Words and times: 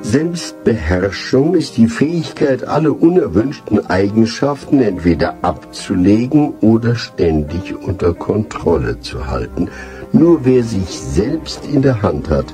Selbstbeherrschung 0.00 1.54
ist 1.54 1.76
die 1.76 1.88
Fähigkeit, 1.88 2.64
alle 2.64 2.92
unerwünschten 2.92 3.86
Eigenschaften 3.86 4.80
entweder 4.80 5.36
abzulegen 5.42 6.54
oder 6.60 6.94
ständig 6.94 7.74
unter 7.76 8.14
Kontrolle 8.14 9.00
zu 9.00 9.26
halten. 9.26 9.68
Nur 10.12 10.44
wer 10.44 10.62
sich 10.62 10.88
selbst 10.88 11.66
in 11.66 11.82
der 11.82 12.00
Hand 12.00 12.30
hat, 12.30 12.46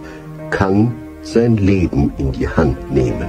kann 0.50 0.94
sein 1.22 1.56
Leben 1.56 2.12
in 2.18 2.32
die 2.32 2.48
Hand 2.48 2.90
nehmen. 2.90 3.28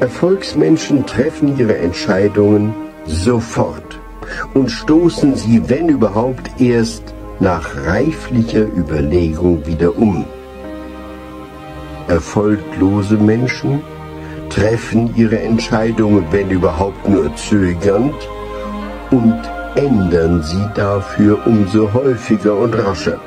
Erfolgsmenschen 0.00 1.06
treffen 1.06 1.56
ihre 1.58 1.78
Entscheidungen 1.78 2.74
sofort 3.06 4.00
und 4.54 4.70
stoßen 4.70 5.36
sie, 5.36 5.68
wenn 5.68 5.88
überhaupt, 5.88 6.60
erst 6.60 7.14
nach 7.42 7.74
reiflicher 7.86 8.62
Überlegung 8.62 9.66
wieder 9.66 9.98
um. 9.98 10.24
Erfolglose 12.06 13.16
Menschen 13.16 13.82
treffen 14.48 15.12
ihre 15.16 15.40
Entscheidungen, 15.40 16.24
wenn 16.30 16.50
überhaupt 16.50 17.08
nur 17.08 17.34
zögernd, 17.34 18.14
und 19.10 19.40
ändern 19.74 20.40
sie 20.44 20.64
dafür 20.76 21.44
umso 21.44 21.92
häufiger 21.92 22.56
und 22.56 22.74
rascher. 22.74 23.18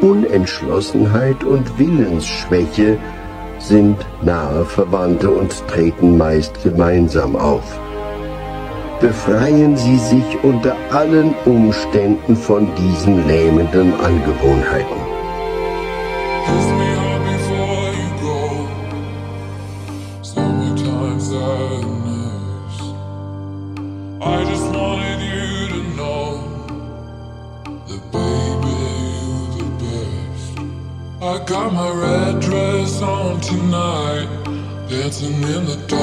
Unentschlossenheit 0.00 1.44
und 1.44 1.78
Willensschwäche 1.78 2.98
sind 3.60 3.96
nahe 4.22 4.64
Verwandte 4.64 5.30
und 5.30 5.54
treten 5.68 6.16
meist 6.18 6.62
gemeinsam 6.64 7.36
auf. 7.36 7.78
Befreien 9.00 9.76
Sie 9.76 9.96
sich 9.96 10.42
unter 10.42 10.74
allen 10.90 11.32
Umständen 11.44 12.34
von 12.36 12.68
diesen 12.74 13.28
lähmenden 13.28 13.94
Angewohnheiten. 14.00 15.08
got 31.46 31.72
my 31.72 31.90
red 31.90 32.42
dress 32.42 33.00
on 33.00 33.40
tonight, 33.40 34.28
dancing 34.90 35.32
in 35.32 35.64
the 35.64 35.76
dark 35.88 35.97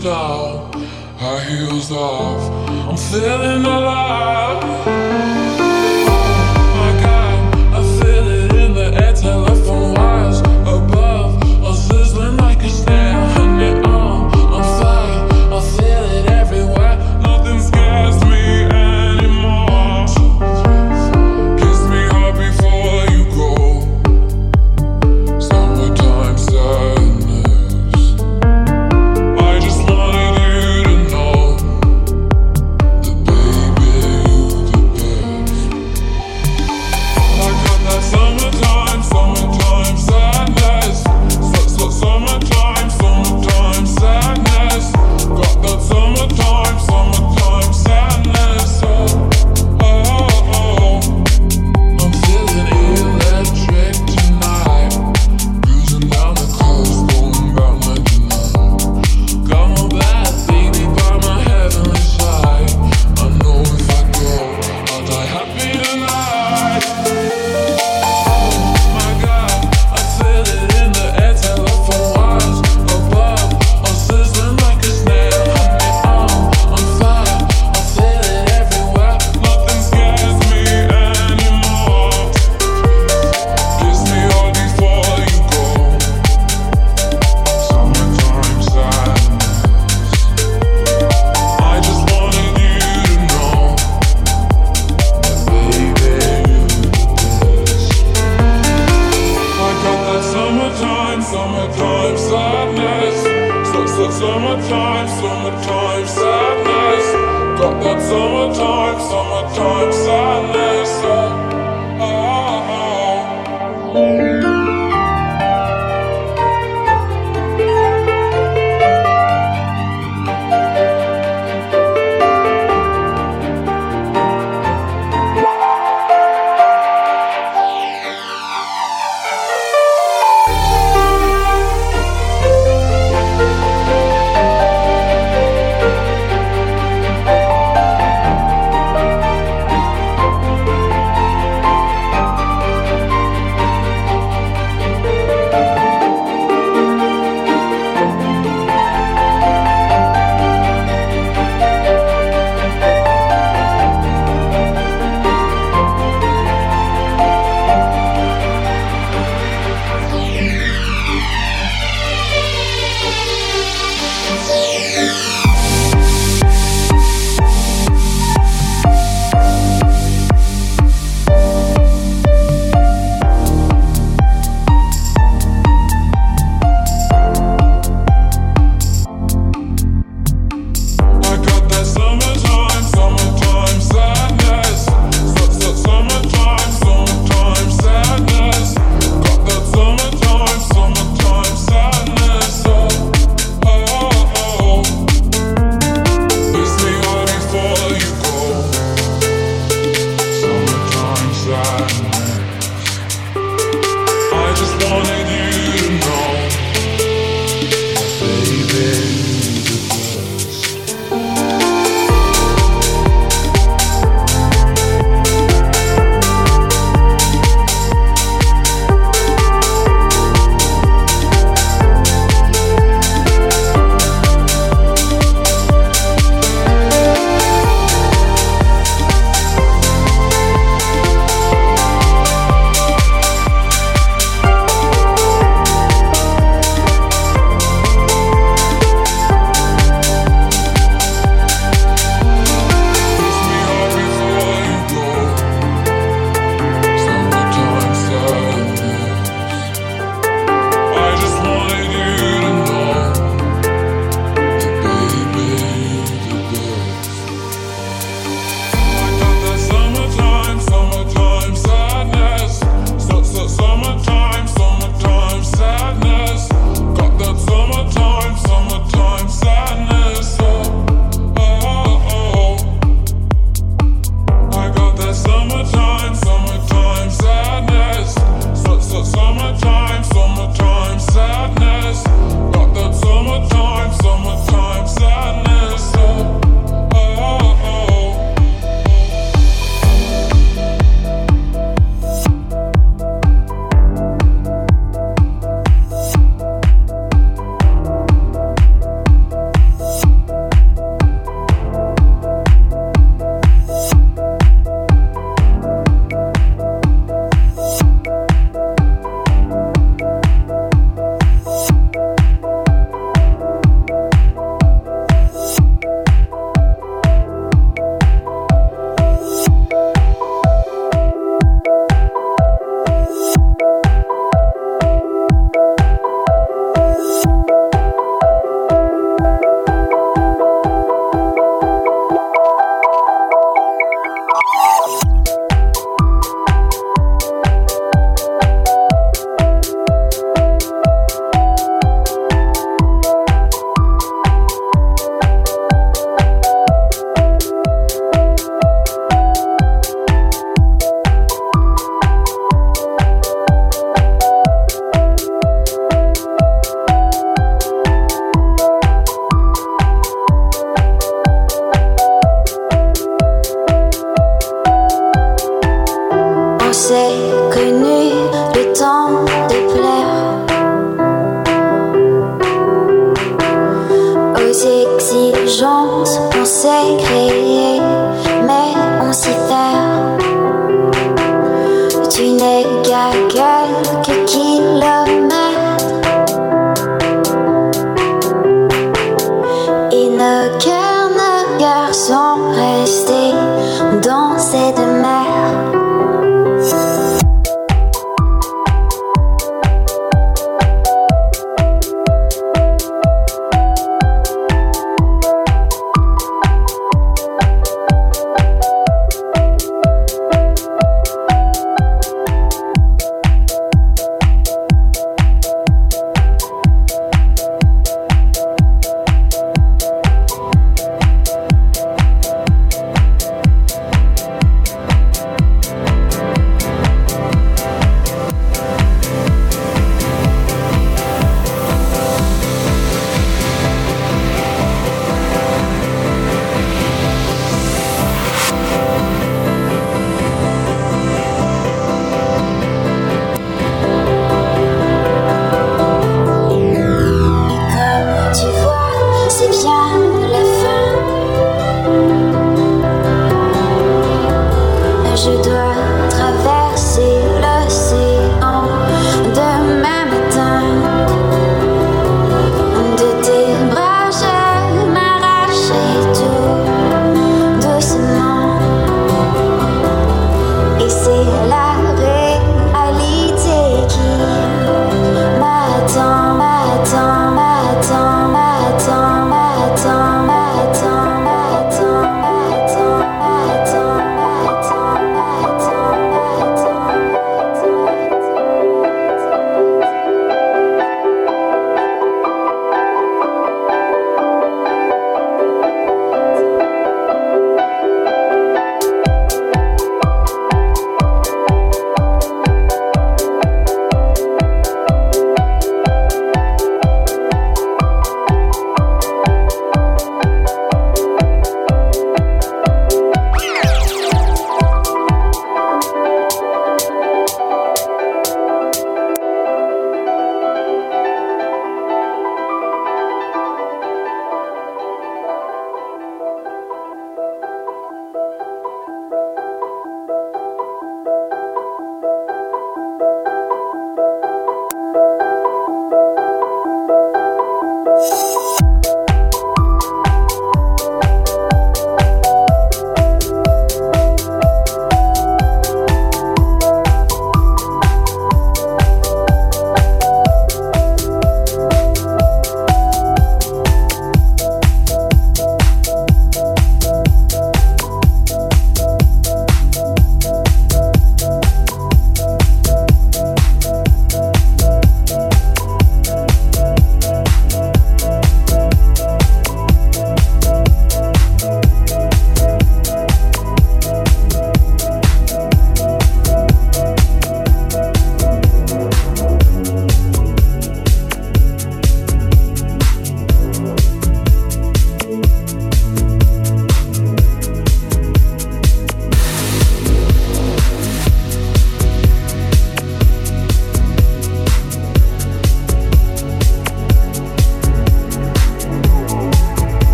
queen 0.00 0.88
high 1.18 1.42
heels 1.44 1.90
off. 1.90 2.42
I'm 2.88 2.96
feeling 2.96 3.64
alive. 3.64 4.87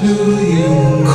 Speak 0.00 1.10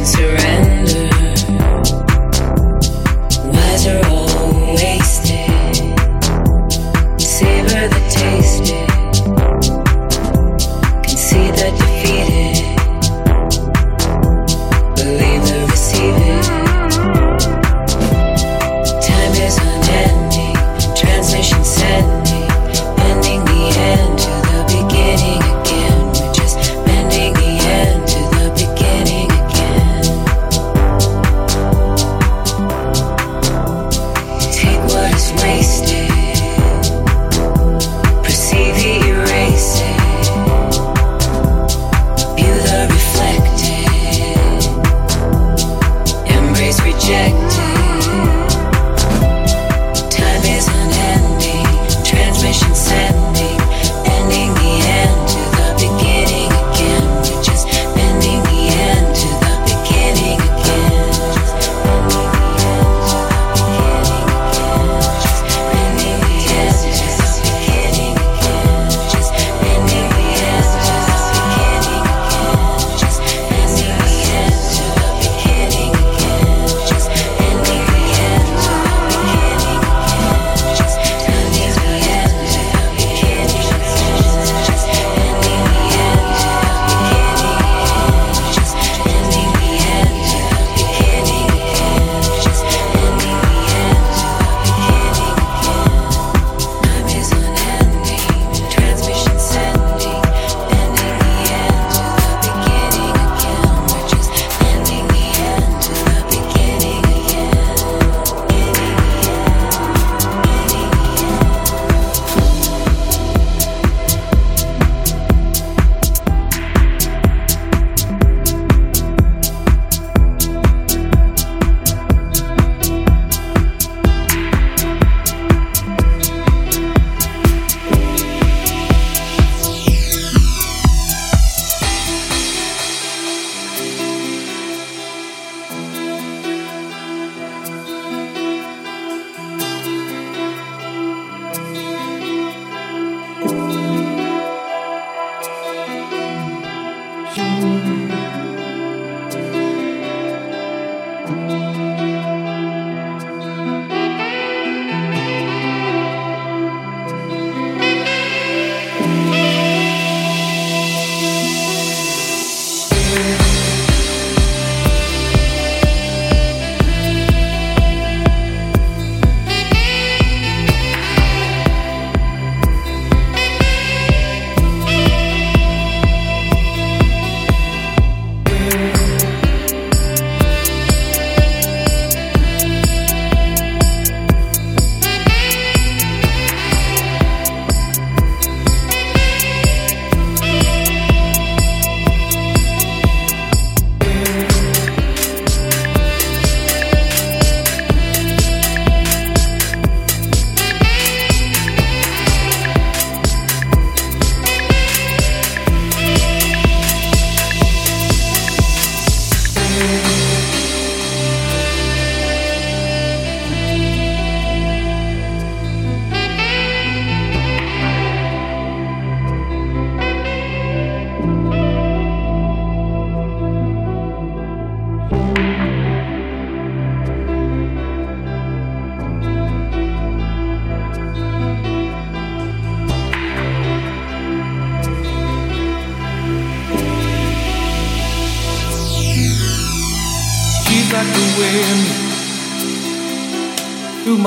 surrender. 0.00 0.61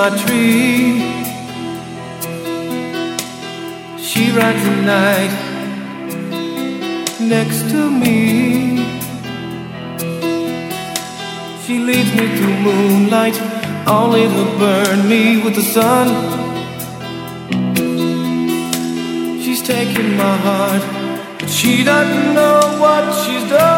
Tree. 0.09 1.01
She 3.97 4.31
rides 4.31 4.63
the 4.63 4.75
night 4.95 5.33
next 7.19 7.69
to 7.71 7.89
me. 7.89 8.85
She 11.63 11.79
leads 11.79 12.11
me 12.13 12.25
through 12.37 12.57
moonlight, 12.67 13.37
only 13.87 14.23
to 14.35 14.45
burn 14.59 15.09
me 15.09 15.43
with 15.43 15.55
the 15.55 15.65
sun. 15.75 16.07
She's 19.41 19.61
taking 19.63 20.15
my 20.15 20.37
heart, 20.47 20.83
but 21.39 21.49
she 21.49 21.83
doesn't 21.83 22.33
know 22.33 22.59
what 22.79 23.03
she's 23.23 23.49
done. 23.49 23.74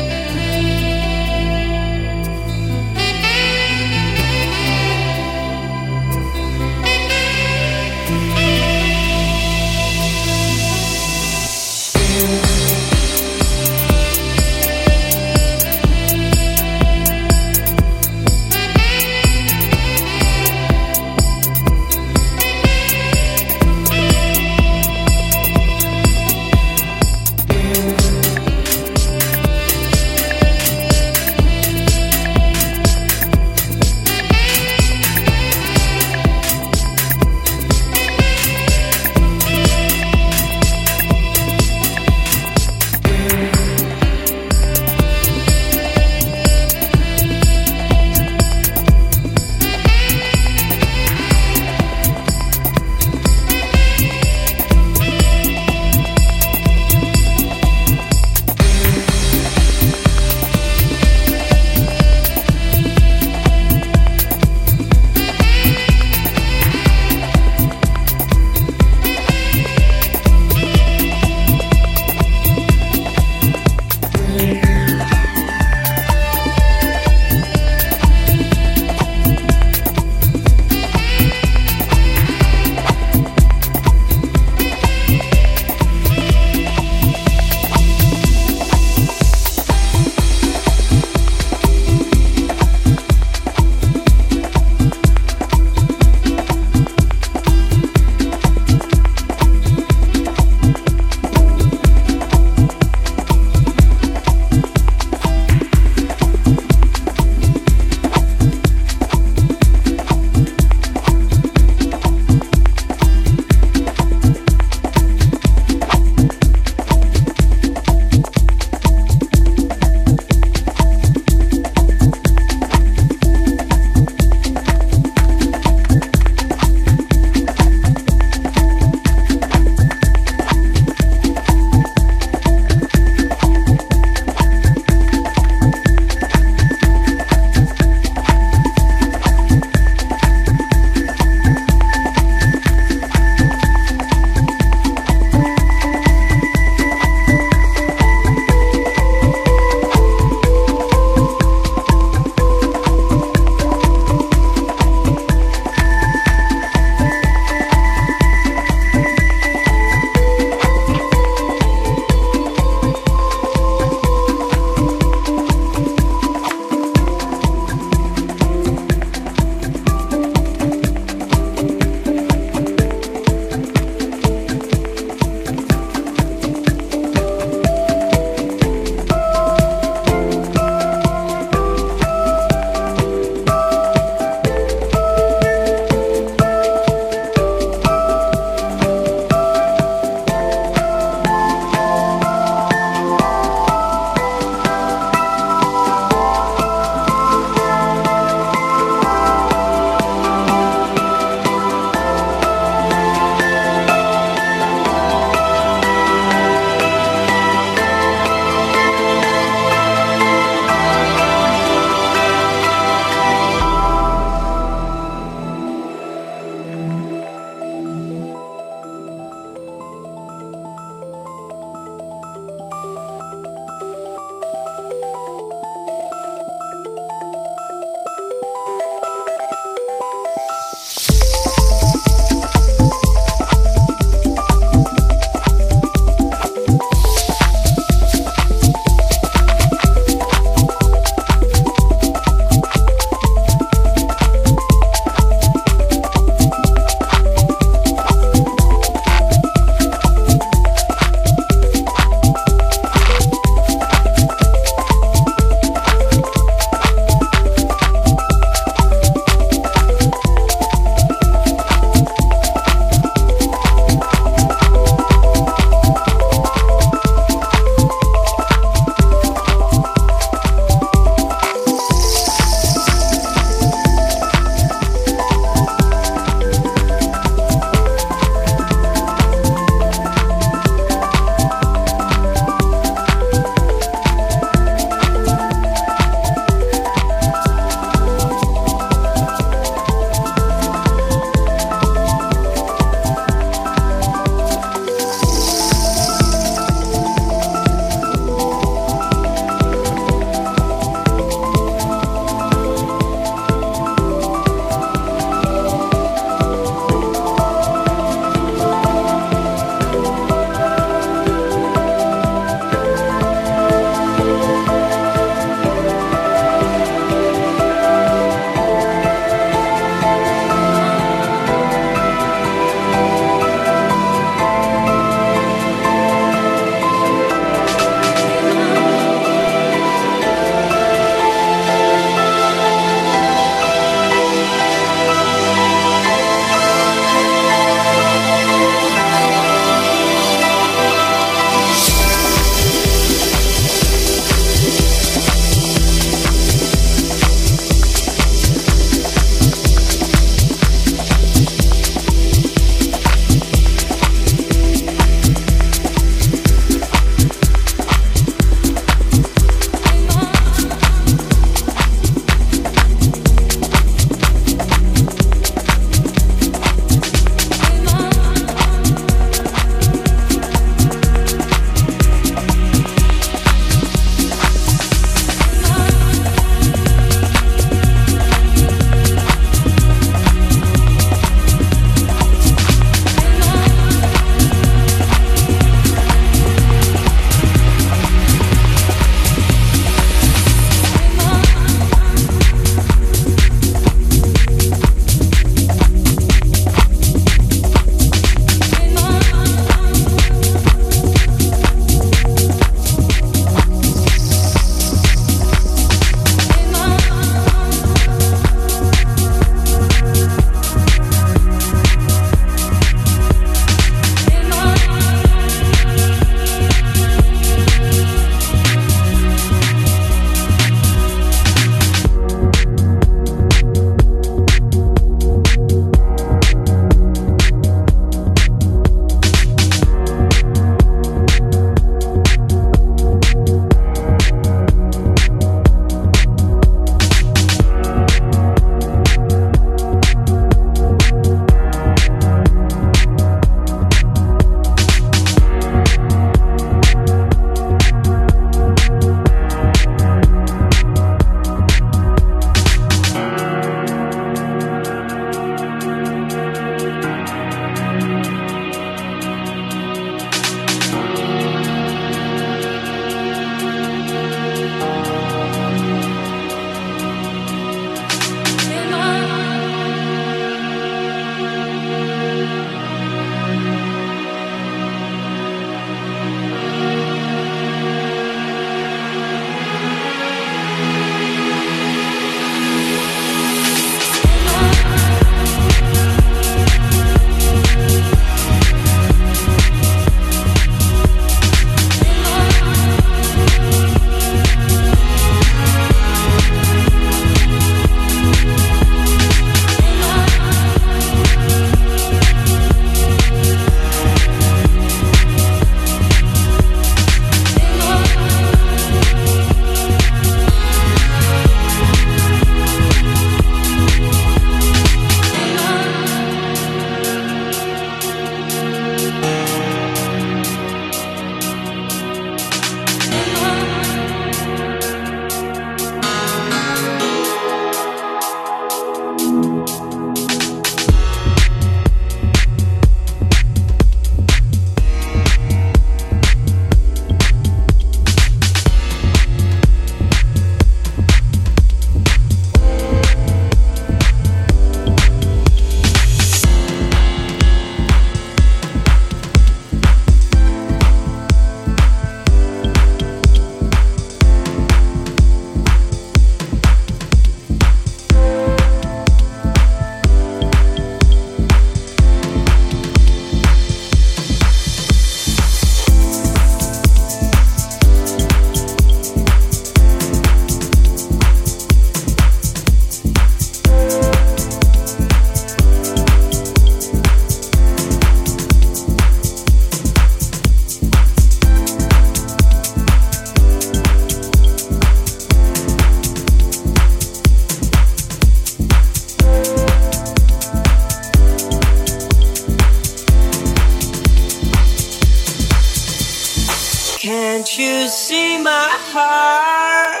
You 597.58 597.86
see 597.86 598.42
my 598.42 598.68
heart 598.90 600.00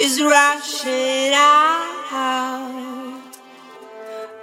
is 0.00 0.22
rushing 0.22 1.32
out? 1.34 1.96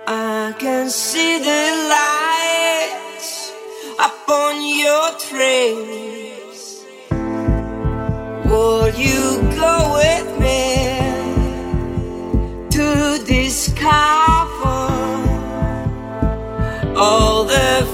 I 0.05 0.53
can 0.59 0.89
see 0.89 1.39
the 1.39 1.64
lights 1.95 3.53
upon 3.97 4.61
your 4.78 5.11
trace. 5.30 6.84
Will 8.51 8.89
you 8.89 9.41
go 9.55 9.76
with 10.01 10.28
me 10.43 10.99
to 12.72 13.24
discover 13.26 14.91
all 16.97 17.45
the 17.45 17.88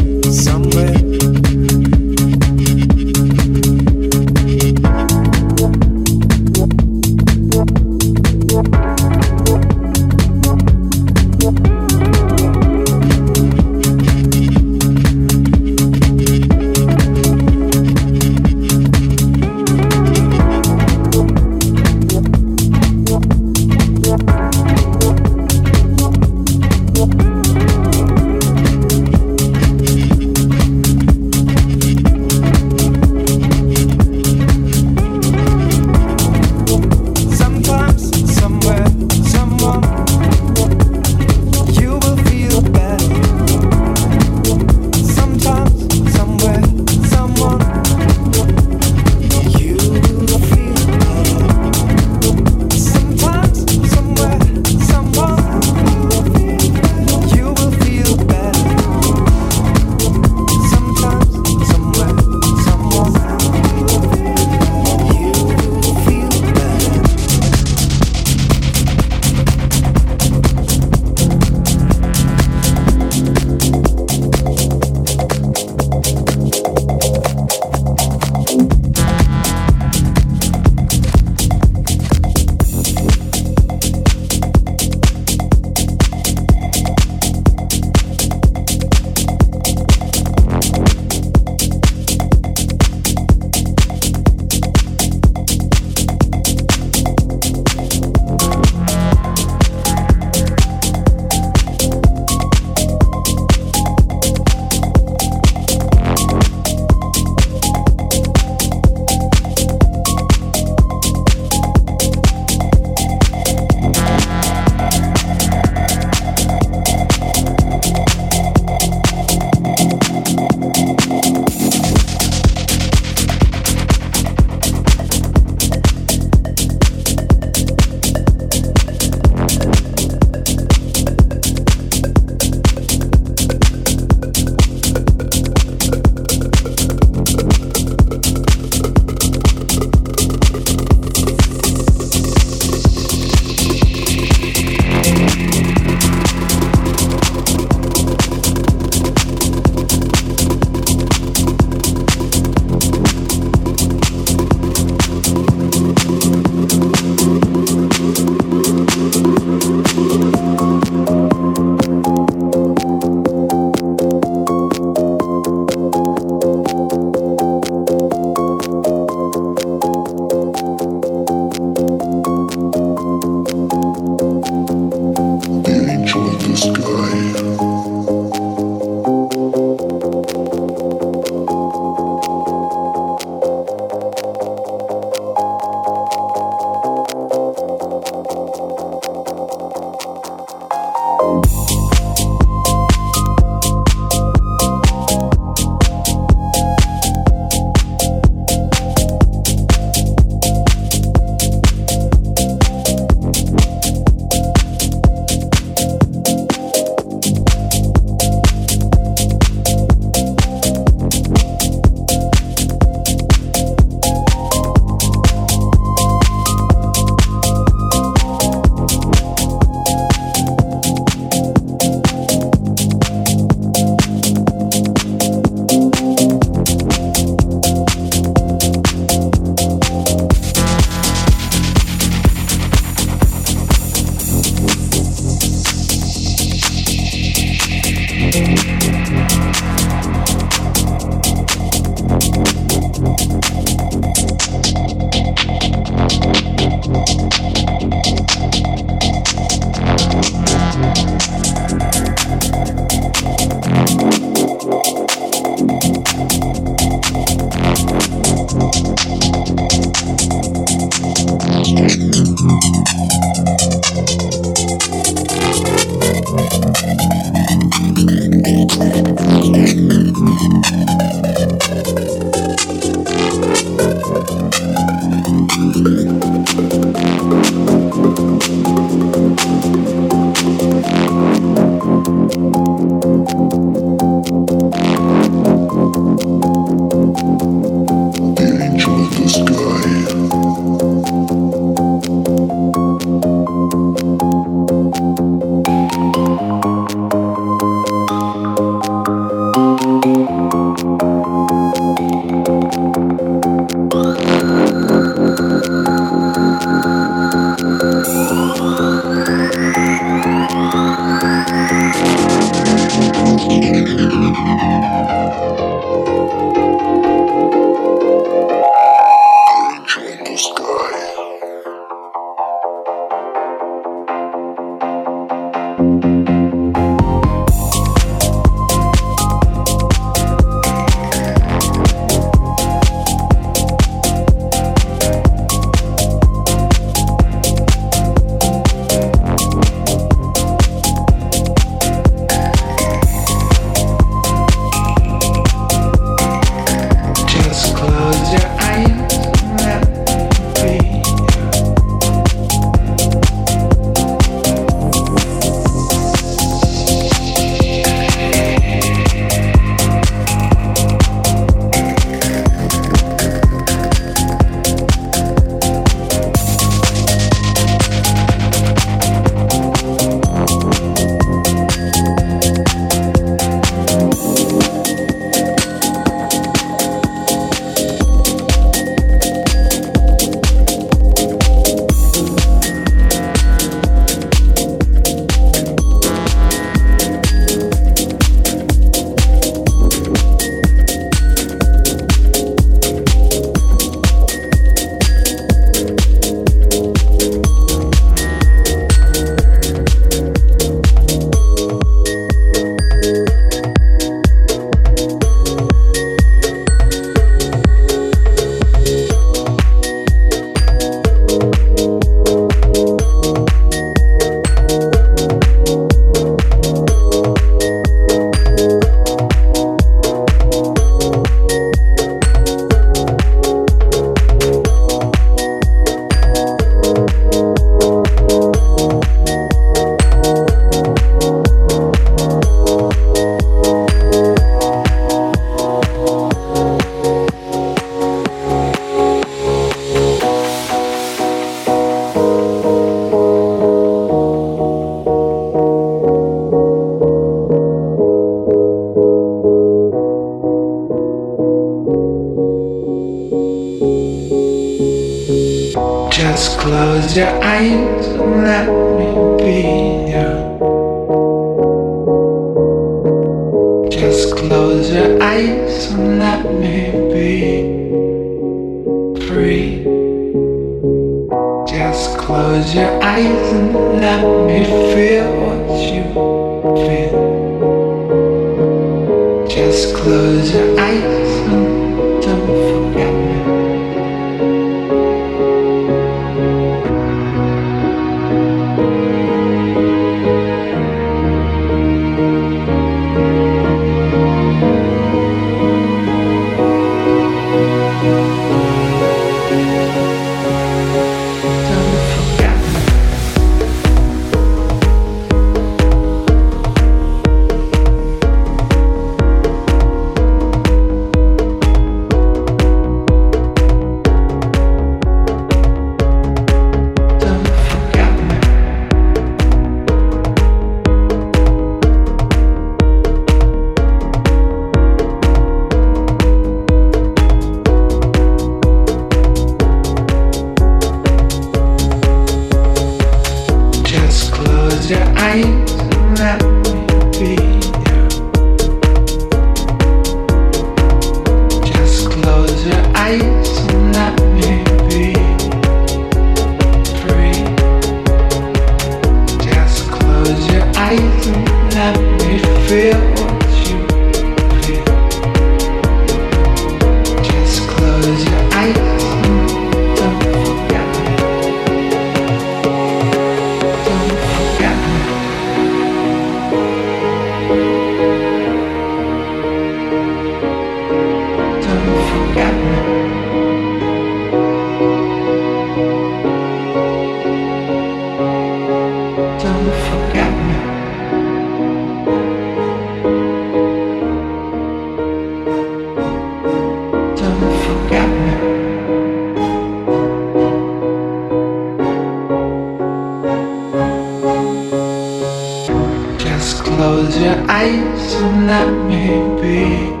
your 597.20 597.36
eyes 597.50 598.14
and 598.14 598.46
let 598.46 598.70
me 598.88 599.06
be. 599.40 600.00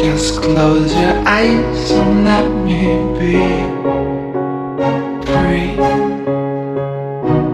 Just 0.00 0.40
close 0.40 0.94
your 0.94 1.16
eyes 1.28 1.90
and 1.90 2.24
let 2.24 2.48
me 2.64 2.80
be. 3.18 3.36
Free 5.26 5.76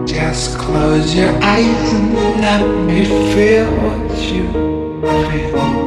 Just 0.05 0.57
close 0.57 1.13
your 1.13 1.33
eyes 1.43 1.93
and 1.93 2.13
let 2.41 2.65
me 2.85 3.03
feel 3.33 3.67
what 3.81 4.17
you 4.31 4.47
feel. 5.29 5.86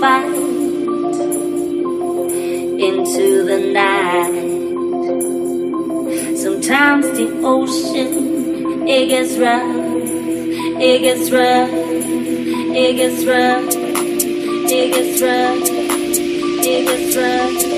fight 0.00 0.34
into 2.88 3.44
the 3.44 3.58
night. 3.74 4.32
Sometimes 6.38 7.06
the 7.18 7.28
ocean 7.44 8.88
it 8.88 9.08
gets 9.08 9.36
rough, 9.36 9.76
it 10.80 10.98
gets 11.02 11.30
rough, 11.30 11.70
it 11.70 12.96
gets 12.96 13.24
rough, 13.26 13.68
it 14.72 14.88
gets 14.94 15.20
rough, 15.20 15.68
it 16.64 16.86
gets 16.86 17.16
rough. 17.16 17.69